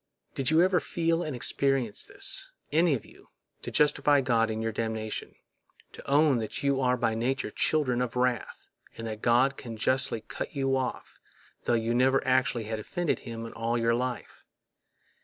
Did 0.33 0.49
you 0.49 0.63
ever 0.63 0.79
feel 0.79 1.21
and 1.21 1.35
experience 1.35 2.07
this, 2.07 2.49
any 2.71 2.95
of 2.95 3.05
you—to 3.05 3.69
justify 3.69 4.19
God 4.19 4.49
in 4.49 4.59
your 4.59 4.71
damnation—to 4.71 6.09
own 6.09 6.39
that 6.39 6.63
you 6.63 6.81
are 6.81 6.97
by 6.97 7.13
nature 7.13 7.51
children 7.51 8.01
of 8.01 8.15
wrath, 8.15 8.67
and 8.97 9.05
that 9.05 9.21
God 9.21 9.63
may 9.63 9.75
justly 9.75 10.21
cut 10.21 10.55
you 10.55 10.75
off, 10.75 11.19
tho 11.65 11.75
you 11.75 11.93
never 11.93 12.25
actually 12.27 12.63
had 12.63 12.79
offended 12.79 13.19
Him 13.19 13.45
in 13.45 13.53
all 13.53 13.77
your 13.77 13.93
life? 13.93 14.43